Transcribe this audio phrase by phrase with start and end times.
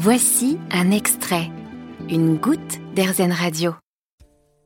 [0.00, 1.50] Voici un extrait,
[2.08, 3.74] une goutte d'Airzen Radio.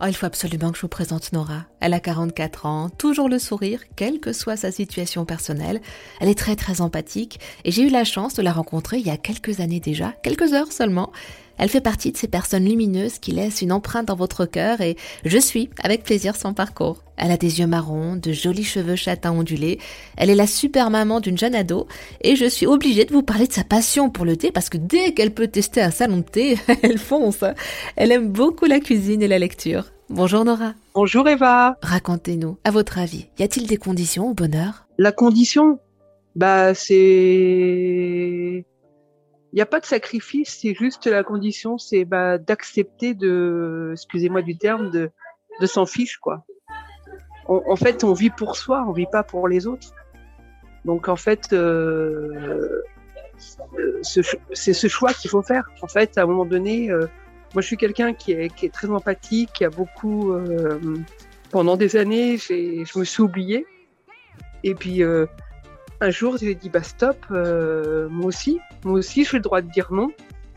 [0.00, 1.66] Oh, il faut absolument que je vous présente Nora.
[1.80, 5.82] Elle a 44 ans, toujours le sourire, quelle que soit sa situation personnelle.
[6.22, 9.10] Elle est très très empathique et j'ai eu la chance de la rencontrer il y
[9.10, 11.12] a quelques années déjà, quelques heures seulement.
[11.58, 14.96] Elle fait partie de ces personnes lumineuses qui laissent une empreinte dans votre cœur et
[15.24, 17.02] je suis avec plaisir son parcours.
[17.16, 19.78] Elle a des yeux marrons, de jolis cheveux châtains ondulés.
[20.16, 21.88] Elle est la super maman d'une jeune ado
[22.22, 24.78] et je suis obligée de vous parler de sa passion pour le thé parce que
[24.78, 27.44] dès qu'elle peut tester un salon de thé, elle fonce.
[27.96, 29.86] Elle aime beaucoup la cuisine et la lecture.
[30.10, 30.72] Bonjour Nora.
[30.94, 31.76] Bonjour Eva.
[31.82, 34.86] Racontez-nous, à votre avis, y a-t-il des conditions au bonheur?
[34.96, 35.80] La condition,
[36.34, 36.96] bah c'est
[39.52, 44.42] il n'y a pas de sacrifice, c'est juste la condition, c'est bah, d'accepter de, excusez-moi
[44.42, 45.10] du terme, de,
[45.60, 46.44] de s'en fiche quoi.
[47.46, 49.94] en fait, on vit pour soi, on vit pas pour les autres.
[50.84, 52.82] Donc en fait, euh,
[54.02, 55.68] c'est ce choix qu'il faut faire.
[55.82, 57.06] En fait, à un moment donné, euh,
[57.54, 60.78] moi je suis quelqu'un qui est, qui est très empathique, qui a beaucoup, euh,
[61.50, 63.66] pendant des années, je me suis oubliée.
[64.64, 65.26] Et puis euh,
[66.00, 69.70] un jour, j'ai dit bah stop, euh, moi aussi, moi aussi, j'ai le droit de
[69.70, 70.10] dire non.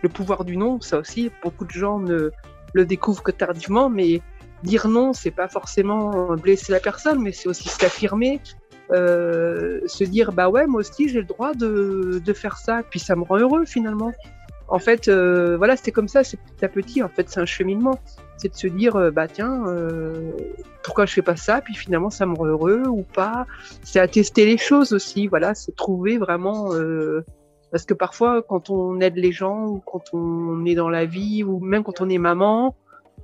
[0.04, 2.32] Le pouvoir du non, ça aussi, beaucoup de gens ne
[2.74, 4.22] le découvrent que tardivement, mais
[4.64, 8.40] dire non, c'est pas forcément blesser la personne, mais c'est aussi s'affirmer,
[8.92, 13.00] euh, se dire bah ouais, moi aussi, j'ai le droit de, de faire ça, puis
[13.00, 14.12] ça me rend heureux finalement
[14.72, 17.04] en fait, euh, voilà, c'était comme ça, c'est petit à petit.
[17.04, 18.00] En fait, c'est un cheminement.
[18.38, 20.32] C'est de se dire, euh, bah tiens, euh,
[20.82, 23.46] pourquoi je fais pas ça Puis finalement, ça me rend heureux ou pas.
[23.84, 25.28] C'est à tester les choses aussi.
[25.28, 26.70] Voilà, c'est trouver vraiment.
[27.70, 31.44] parce que parfois, quand on aide les gens ou quand on est dans la vie
[31.44, 32.74] ou même quand on est maman,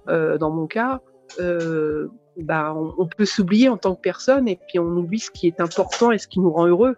[0.08, 1.00] dans mon cas,
[1.40, 5.62] bah, on peut s'oublier en tant que personne et puis on oublie ce qui est
[5.62, 6.98] important et ce qui nous rend heureux.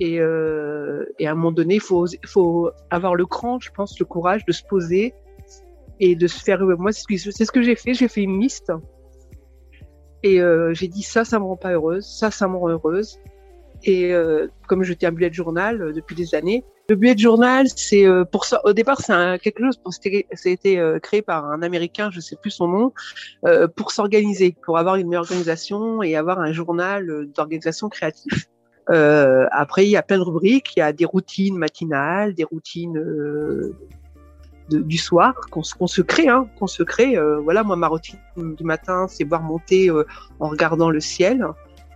[0.00, 3.98] Et, euh, et à un moment donné, il faut, faut avoir le cran, je pense,
[3.98, 5.14] le courage de se poser
[6.00, 6.60] et de se faire.
[6.62, 7.94] Moi, c'est ce que j'ai fait.
[7.94, 8.72] J'ai fait une liste
[10.24, 13.20] et euh, j'ai dit ça, ça me rend pas heureuse, ça, ça me rend heureuse.
[13.84, 17.66] Et euh, comme je tiens un bullet journal euh, depuis des années, le bullet journal,
[17.76, 18.62] c'est euh, pour ça.
[18.64, 19.78] Au départ, c'est quelque chose.
[19.90, 22.92] Ça a été euh, créé par un Américain, je sais plus son nom,
[23.76, 28.46] pour s'organiser, pour avoir une meilleure organisation et avoir un journal d'organisation créative.
[28.90, 30.74] Euh, après, il y a plein de rubriques.
[30.76, 33.74] Il y a des routines matinales, des routines euh,
[34.68, 36.28] du soir qu'on se crée.
[36.28, 37.16] Hein, qu'on se crée.
[37.16, 40.04] Euh, voilà, moi, ma routine du matin, c'est voir monter euh,
[40.40, 41.46] en regardant le ciel.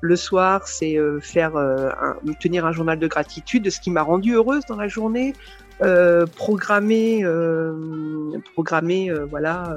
[0.00, 4.02] Le soir, c'est euh, faire un, tenir un journal de gratitude de ce qui m'a
[4.02, 5.34] rendu heureuse dans la journée.
[6.36, 7.24] programmer,
[8.54, 9.76] programmer, voilà,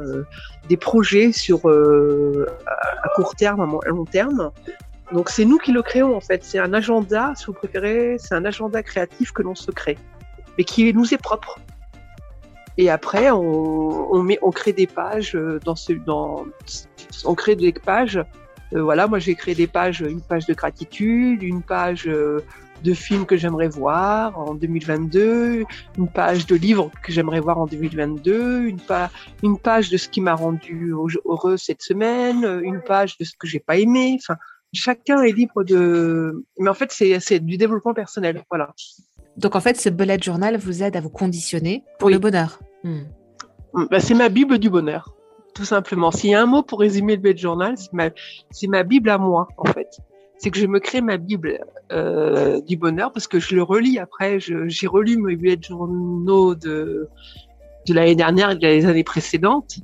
[0.69, 4.51] des projets sur à court terme, à long terme.
[5.13, 6.43] Donc c'est nous qui le créons en fait.
[6.43, 9.97] C'est un agenda, si vous préférez, c'est un agenda créatif que l'on se crée,
[10.57, 11.59] mais qui nous est propre.
[12.77, 16.45] Et après, on, on, met, on crée des pages euh, dans ce, dans,
[17.25, 18.23] on crée des pages.
[18.73, 22.39] Euh, voilà, moi j'ai créé des pages, une page de gratitude, une page euh,
[22.83, 25.65] de films que j'aimerais voir en 2022,
[25.97, 28.79] une page de livres que j'aimerais voir en 2022, une,
[29.43, 30.93] une page de ce qui m'a rendu
[31.25, 34.17] heureux cette semaine, une page de ce que j'ai pas aimé.
[34.19, 34.39] Enfin,
[34.73, 36.45] chacun est libre de.
[36.57, 38.43] Mais en fait, c'est du développement personnel.
[38.49, 38.73] Voilà.
[39.37, 42.59] Donc, en fait, ce bullet journal vous aide à vous conditionner pour le bonheur.
[42.83, 43.03] Hmm.
[43.89, 45.15] Bah, c'est ma Bible du bonheur,
[45.55, 46.11] tout simplement.
[46.11, 48.09] S'il y a un mot pour résumer le bullet journal, c'est ma,
[48.67, 49.97] ma Bible à moi, en fait.
[50.37, 51.59] C'est que je me crée ma Bible
[51.91, 54.39] euh, du bonheur parce que je le relis après.
[54.39, 57.07] J'ai relu mes bullet journaux de,
[57.87, 59.75] de l'année dernière et des années précédentes.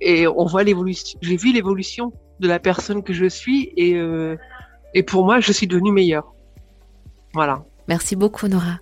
[0.00, 1.18] Et on voit l'évolution.
[1.22, 4.36] J'ai vu l'évolution de la personne que je suis et, euh,
[4.94, 6.34] et pour moi, je suis devenue meilleure.
[7.34, 7.64] Voilà.
[7.88, 8.78] Merci beaucoup, Nora.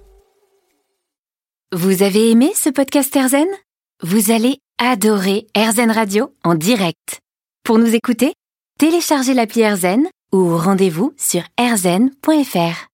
[1.72, 3.48] Vous avez aimé ce podcast Erzen
[4.02, 7.20] Vous allez adorer Erzen Radio en direct.
[7.64, 8.34] Pour nous écouter,
[8.78, 12.84] téléchargez l'appli Erzen ou rendez-vous sur erzen.fr.